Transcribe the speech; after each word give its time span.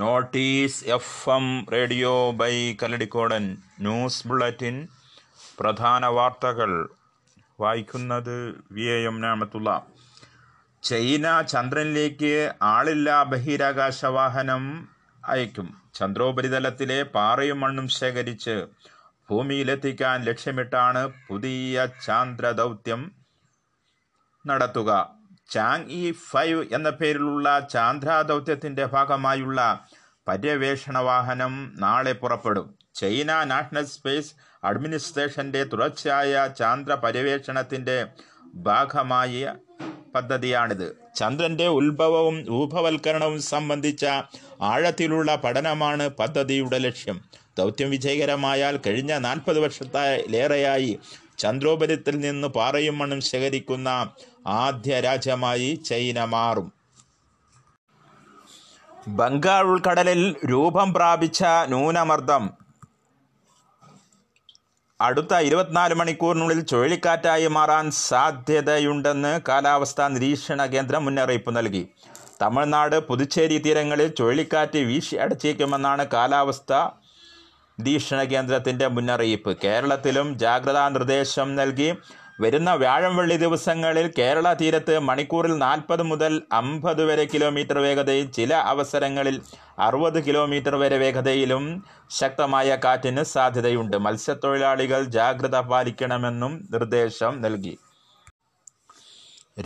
notice 0.00 0.84
F 0.88 1.30
M 1.30 1.46
radio 1.72 2.12
by 2.32 2.52
കല്ലടിക്കോടൻ 2.82 3.44
news 3.78 4.26
bulletin 4.28 4.76
പ്രധാന 5.58 6.06
വാർത്തകൾ 6.08 6.70
വായിക്കുന്നത് 7.58 8.36
വി 8.72 8.86
എ 8.88 8.96
എം 9.02 9.16
നാമത്തുള്ള 9.20 9.70
ചൈന 10.82 11.26
ചന്ദ്രനിലേക്ക് 11.48 12.32
ആളില്ലാ 12.70 13.18
ബഹിരാകാശ 13.24 14.04
വാഹനം 14.12 14.64
അയക്കും 15.22 15.68
ചന്ദ്രോപരിതലത്തിലെ 15.94 16.98
പാറയും 17.14 17.60
മണ്ണും 17.60 17.88
ശേഖരിച്ച് 17.92 18.56
ഭൂമിയിലെത്തിക്കാൻ 19.28 20.16
ലക്ഷ്യമിട്ടാണ് 20.24 21.02
പുതിയ 21.28 21.84
ചാന്ദ്ര 22.04 22.46
ദൗത്യം 22.52 23.02
നടത്തുക 24.44 24.90
ചാങ് 25.52 25.88
ഇ 25.96 26.02
ഫൈവ് 26.26 26.60
എന്ന 26.74 26.88
പേരിലുള്ള 26.90 27.48
ചാന്ദ്ര 27.72 28.10
ദൗത്യത്തിൻ്റെ 28.22 28.84
ഭാഗമായുള്ള 28.86 29.60
പര്യവേഷണ 30.26 30.98
വാഹനം 31.06 31.54
നാളെ 31.78 32.12
പുറപ്പെടും 32.12 32.66
ചൈന 32.94 33.32
നാഷണൽ 33.44 33.86
സ്പേസ് 33.86 34.32
അഡ്മിനിസ്ട്രേഷൻ്റെ 34.62 35.62
തുടർച്ചയായ 35.64 36.32
ചാന്ദ്ര 36.58 36.94
പര്യവേഷണത്തിൻ്റെ 37.02 37.96
ഭാഗമായ 38.62 39.54
പദ്ധതിയാണിത് 40.14 40.86
ചന്ദ്രൻ്റെ 41.16 41.66
ഉത്ഭവവും 41.70 42.36
രൂപവൽക്കരണവും 42.48 43.40
സംബന്ധിച്ച 43.44 44.04
ആഴത്തിലുള്ള 44.64 45.30
പഠനമാണ് 45.36 46.06
പദ്ധതിയുടെ 46.18 46.78
ലക്ഷ്യം 46.78 47.18
ദൗത്യം 47.58 47.90
വിജയകരമായാൽ 47.90 48.74
കഴിഞ്ഞ 48.76 49.12
നാൽപ്പത് 49.18 49.58
വർഷത്തിലേറെയായി 49.58 50.92
ചന്ദ്രോപരിത്തിൽ 51.38 52.16
നിന്ന് 52.20 52.48
പാറയും 52.48 52.96
മണ്ണും 52.98 53.20
ശേഖരിക്കുന്ന 53.24 53.90
ആദ്യ 54.44 55.00
രാജ്യമായി 55.00 55.68
ചൈന 55.84 56.24
മാറും 56.24 56.68
ബംഗാൾ 59.12 59.64
ഉൾക്കടലിൽ 59.66 60.20
രൂപം 60.50 60.88
പ്രാപിച്ച 60.92 61.42
ന്യൂനമർദ്ദം 61.68 62.44
അടുത്ത 65.00 65.34
ഇരുപത്തിനാല് 65.40 65.94
മണിക്കൂറിനുള്ളിൽ 65.94 66.60
ചുഴലിക്കാറ്റായി 66.62 67.46
മാറാൻ 67.46 67.86
സാധ്യതയുണ്ടെന്ന് 68.00 69.32
കാലാവസ്ഥാ 69.48 70.04
നിരീക്ഷണ 70.08 70.66
കേന്ദ്രം 70.66 71.04
മുന്നറിയിപ്പ് 71.04 71.52
നൽകി 71.56 71.82
തമിഴ്നാട് 72.42 72.96
പുതുച്ചേരി 73.08 73.56
തീരങ്ങളിൽ 73.58 74.08
ചുഴലിക്കാറ്റ് 74.14 74.80
വീശി 74.84 75.16
അടച്ചേക്കുമെന്നാണ് 75.16 76.04
കാലാവസ്ഥ 76.12 76.72
നിരീക്ഷണ 77.78 78.20
കേന്ദ്രത്തിൻ്റെ 78.24 78.86
മുന്നറിയിപ്പ് 78.86 79.52
കേരളത്തിലും 79.62 80.28
ജാഗ്രതാ 80.34 80.84
നിർദ്ദേശം 80.88 81.48
നൽകി 81.54 81.90
വരുന്ന 82.42 82.70
വ്യാഴം 82.74 83.14
വെള്ളി 83.16 83.36
ദിവസങ്ങളിൽ 83.36 84.06
കേരള 84.18 84.46
തീരത്ത് 84.52 84.94
മണിക്കൂറിൽ 84.98 85.52
നാൽപ്പത് 85.58 86.02
മുതൽ 86.02 86.32
അമ്പത് 86.52 87.02
വരെ 87.04 87.24
കിലോമീറ്റർ 87.24 87.78
വേഗതയിൽ 87.78 88.26
ചില 88.32 88.52
അവസരങ്ങളിൽ 88.66 89.36
അറുപത് 89.78 90.18
കിലോമീറ്റർ 90.26 90.74
വരെ 90.76 90.98
വേഗതയിലും 90.98 91.64
ശക്തമായ 92.10 92.78
കാറ്റിന് 92.84 93.24
സാധ്യതയുണ്ട് 93.26 93.96
മത്സ്യത്തൊഴിലാളികൾ 93.96 95.02
ജാഗ്രത 95.10 95.58
പാലിക്കണമെന്നും 95.66 96.54
നിർദ്ദേശം 96.72 97.34
നൽകി 97.42 97.74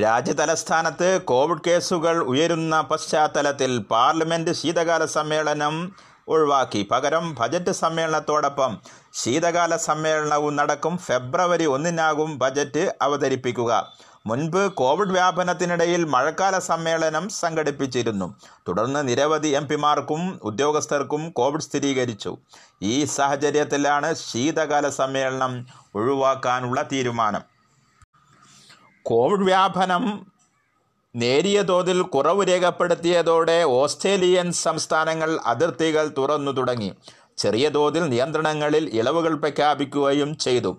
രാജ്യതലസ്ഥാനത്ത് 0.00 1.08
കോവിഡ് 1.24 1.64
കേസുകൾ 1.66 2.16
ഉയരുന്ന 2.24 2.76
പശ്ചാത്തലത്തിൽ 2.80 3.72
പാർലമെൻറ്റ് 3.90 4.52
ശീതകാല 4.52 5.02
സമ്മേളനം 5.10 5.74
ഒഴിവാക്കി 6.28 6.80
പകരം 6.90 7.24
ബജറ്റ് 7.34 7.72
സമ്മേളനത്തോടൊപ്പം 7.72 8.72
ശീതകാല 9.14 9.72
സമ്മേളനവും 9.82 10.54
നടക്കും 10.56 10.94
ഫെബ്രുവരി 10.98 11.66
ഒന്നിനാകും 11.66 12.30
ബജറ്റ് 12.38 12.84
അവതരിപ്പിക്കുക 13.02 13.72
മുൻപ് 14.26 14.62
കോവിഡ് 14.72 15.14
വ്യാപനത്തിനിടയിൽ 15.14 16.02
മഴക്കാല 16.04 16.54
സമ്മേളനം 16.58 17.24
സംഘടിപ്പിച്ചിരുന്നു 17.32 18.26
തുടർന്ന് 18.68 19.00
നിരവധി 19.08 19.50
എം 19.50 19.64
പിമാർക്കും 19.66 20.22
ഉദ്യോഗസ്ഥർക്കും 20.42 21.22
കോവിഡ് 21.30 21.60
സ്ഥിരീകരിച്ചു 21.60 22.32
ഈ 22.84 22.94
സാഹചര്യത്തിലാണ് 23.08 24.10
ശീതകാല 24.22 24.88
സമ്മേളനം 24.92 25.54
ഒഴിവാക്കാനുള്ള 25.94 26.82
തീരുമാനം 26.92 27.44
കോവിഡ് 29.06 29.46
വ്യാപനം 29.46 30.04
നേരിയ 31.16 31.58
തോതിൽ 31.62 31.98
കുറവ് 32.14 32.42
രേഖപ്പെടുത്തിയതോടെ 32.48 33.58
ഓസ്ട്രേലിയൻ 33.74 34.48
സംസ്ഥാനങ്ങൾ 34.58 35.30
അതിർത്തികൾ 35.46 36.04
തുറന്നു 36.18 36.52
തുടങ്ങി 36.52 36.90
ചെറിയ 37.38 37.66
തോതിൽ 37.68 38.04
നിയന്ത്രണങ്ങളിൽ 38.08 38.84
ഇളവുകൾ 38.92 39.34
പ്രഖ്യാപിക്കുകയും 39.34 40.30
ചെയ്തു 40.38 40.70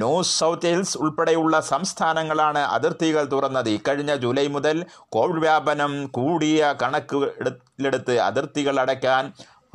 ന്യൂ 0.00 0.14
സൗത്ത് 0.30 0.66
വെയിൽസ് 0.66 0.96
ഉൾപ്പെടെയുള്ള 0.98 1.56
സംസ്ഥാനങ്ങളാണ് 1.68 2.62
അതിർത്തികൾ 2.72 3.24
തുറന്നത് 3.26 3.68
ഇക്കഴിഞ്ഞ 3.68 4.14
ജൂലൈ 4.14 4.46
മുതൽ 4.48 4.76
കോവിഡ് 5.08 5.42
വ്യാപനം 5.42 5.92
കൂടിയ 6.10 6.72
കണക്കിലെടുത്ത് 6.82 8.16
അതിർത്തികൾ 8.20 8.76
അടയ്ക്കാൻ 8.80 9.24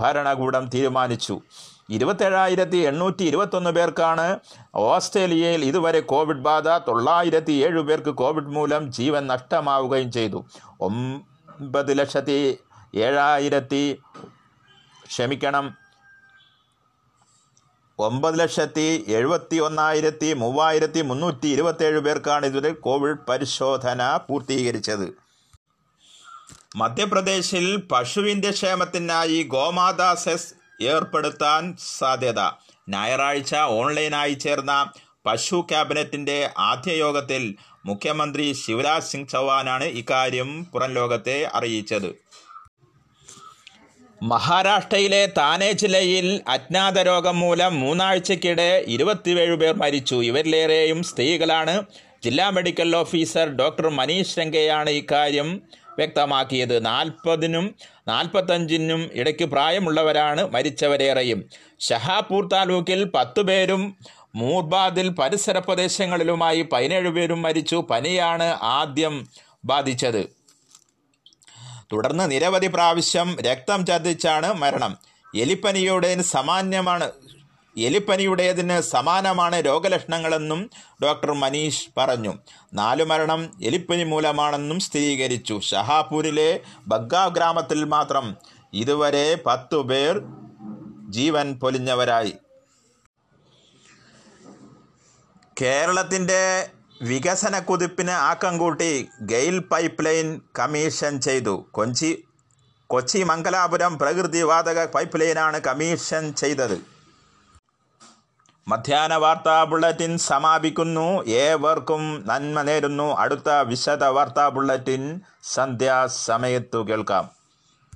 ഭരണകൂടം 0.00 0.66
തീരുമാനിച്ചു 0.74 1.38
ഇരുപത്തേഴായിരത്തി 1.92 2.80
എണ്ണൂറ്റി 2.86 3.24
ഇരുപത്തൊന്ന് 3.24 3.72
പേർക്കാണ് 3.72 4.28
ഓസ്ട്രേലിയയിൽ 4.86 5.62
ഇതുവരെ 5.66 6.02
കോവിഡ് 6.06 6.44
ബാധ 6.44 6.70
തൊള്ളായിരത്തി 6.88 7.54
ഏഴ് 7.64 7.82
പേർക്ക് 7.82 8.14
കോവിഡ് 8.14 8.54
മൂലം 8.54 8.84
ജീവൻ 8.92 9.24
നഷ്ടമാവുകയും 9.28 10.10
ചെയ്തു 10.12 10.42
ഒമ്പത് 10.82 11.92
ലക്ഷത്തി 12.00 12.38
ഏഴായിരത്തി 13.00 13.84
ക്ഷമിക്കണം 15.06 15.66
ഒമ്പത് 18.00 18.36
ലക്ഷത്തി 18.40 18.86
എഴുപത്തി 19.16 19.58
ഒന്നായിരത്തി 19.60 20.30
മൂവായിരത്തി 20.34 21.02
മുന്നൂറ്റി 21.02 21.48
ഇരുപത്തേഴ് 21.48 22.00
പേർക്കാണ് 22.00 22.46
ഇതുവരെ 22.46 22.72
കോവിഡ് 22.82 23.26
പരിശോധന 23.28 24.04
പൂർത്തീകരിച്ചത് 24.30 25.08
മധ്യപ്രദേശിൽ 26.76 27.66
പശുവിൻ്റെ 27.92 28.52
ക്ഷേമത്തിനായി 28.52 29.40
ഗോമാതാ 29.48 30.10
സെസ് 30.16 30.52
ഏർപ്പെടുത്താൻ 30.88 31.64
സാധ്യത 31.90 32.42
ഞായറാഴ്ച 32.88 33.54
ഓൺലൈനായി 33.76 34.36
ചേർന്ന 34.36 34.74
പശു 35.26 35.58
ക്യാബിനറ്റിന്റെ 35.70 36.38
ആദ്യ 36.62 36.92
യോഗത്തിൽ 36.94 37.44
മുഖ്യമന്ത്രി 37.86 38.46
ശിവരാജ് 38.54 39.10
സിംഗ് 39.10 39.32
ചൗഹാനാണ് 39.32 39.88
ഇക്കാര്യം 39.94 40.50
പുറം 40.74 40.92
ലോകത്തെ 40.94 41.38
അറിയിച്ചത് 41.54 42.10
മഹാരാഷ്ട്രയിലെ 44.22 45.22
താനെ 45.38 45.70
ജില്ലയിൽ 45.72 46.28
അജ്ഞാത 46.48 46.98
രോഗം 47.02 47.40
മൂലം 47.40 47.74
മൂന്നാഴ്ചക്കിടെ 47.80 48.72
ഇരുപത്തിയേഴ് 48.88 49.56
പേർ 49.56 49.74
മരിച്ചു 49.76 50.18
ഇവരിലേറെയും 50.22 51.00
സ്ത്രീകളാണ് 51.04 51.76
ജില്ലാ 52.24 52.48
മെഡിക്കൽ 52.50 52.90
ഓഫീസർ 52.96 53.48
ഡോക്ടർ 53.56 53.88
മനീഷ് 53.90 54.38
രംഗയാണ് 54.40 54.92
ഇക്കാര്യം 54.92 55.50
വ്യക്തമാക്കിയത് 55.98 56.86
നാൽപ്പതിനും 56.86 57.66
നാൽപ്പത്തഞ്ചിനും 58.08 59.02
ഇടയ്ക്ക് 59.14 59.44
പ്രായമുള്ളവരാണ് 59.44 60.42
മരിച്ചവരേറെയും 60.54 61.40
ഷഹാപൂർ 61.80 62.44
താലൂക്കിൽ 62.54 63.04
പത്ത് 63.16 63.42
പേരും 63.42 63.84
മൂർബാദിൽ 64.36 65.08
പരിസര 65.10 65.58
പ്രദേശങ്ങളിലുമായി 65.58 66.62
പതിനേഴ് 66.72 67.10
പേരും 67.10 67.42
മരിച്ചു 67.42 67.80
പനിയാണ് 67.90 68.50
ആദ്യം 68.72 69.16
ബാധിച്ചത് 69.66 70.24
തുടർന്ന് 71.92 72.32
നിരവധി 72.32 72.68
പ്രാവശ്യം 72.68 73.30
രക്തം 73.46 73.80
ചതിച്ചാണ് 73.86 74.50
മരണം 74.54 74.94
എലിപ്പനിയോട് 75.34 76.22
സാമാന്യമാണ് 76.24 77.08
എലിപ്പനിയുടേതിന് 77.76 78.78
സമാനമാണ് 78.90 79.58
രോഗലക്ഷണങ്ങളെന്നും 79.66 80.62
ഡോക്ടർ 81.04 81.32
മനീഷ് 81.34 81.86
പറഞ്ഞു 81.98 82.34
നാലു 82.74 83.04
മരണം 83.04 83.42
എലിപ്പനി 83.62 84.04
മൂലമാണെന്നും 84.04 84.80
സ്ഥിരീകരിച്ചു 84.80 85.60
ഷഹാപൂരിലെ 85.60 86.50
ബഗ്ഗാവ് 86.88 87.36
ഗ്രാമത്തിൽ 87.36 87.82
മാത്രം 87.86 88.28
ഇതുവരെ 88.74 89.28
പത്തു 89.46 89.80
പേർ 89.84 90.16
ജീവൻ 91.10 91.48
പൊലിഞ്ഞവരായി 91.54 92.34
കേരളത്തിൻ്റെ 95.58 96.44
വികസന 97.02 97.56
കുതിപ്പിന് 97.60 98.16
ആക്കം 98.24 98.58
കൂട്ടി 98.58 98.92
ഗെയിൽ 99.22 99.56
പൈപ്പ് 99.72 100.06
ലൈൻ 100.06 100.28
കമ്മീഷൻ 100.60 101.14
ചെയ്തു 101.20 101.56
കൊച്ചി 101.72 102.12
കൊച്ചി 102.90 103.20
മംഗലാപുരം 103.24 103.94
പ്രകൃതിവാതക 103.98 104.80
പൈപ്പ് 104.86 105.20
ലൈനാണ് 105.22 105.60
കമ്മീഷൻ 105.60 106.24
ചെയ്തത് 106.34 106.78
മധ്യാന 108.68 109.14
വാർത്താ 109.16 109.64
ബുള്ളറ്റിൻ 109.64 110.18
സമാപിക്കുന്നു 110.18 111.06
ഏവർക്കും 111.28 112.04
നന്മ 112.26 112.62
നേരുന്നു 112.62 113.16
അടുത്ത 113.16 113.50
വിശദ 113.50 114.04
വാർത്താ 114.04 114.50
ബുള്ളറ്റിൻ 114.50 115.04
സന്ധ്യാസമയത്തു 115.44 116.88
കേൾക്കാം 116.88 117.26